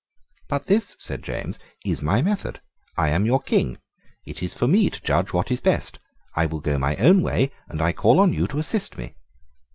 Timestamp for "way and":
7.21-7.83